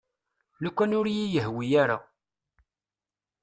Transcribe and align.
Lukan 0.63 0.95
ur 0.99 1.05
iyi-yehwi 1.09 1.67
ara. 1.83 1.97